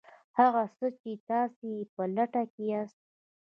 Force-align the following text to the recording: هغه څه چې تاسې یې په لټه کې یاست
هغه 0.37 0.63
څه 0.77 0.87
چې 0.99 1.11
تاسې 1.29 1.67
یې 1.75 1.83
په 1.93 2.03
لټه 2.15 2.43
کې 2.53 2.63
یاست 2.71 3.01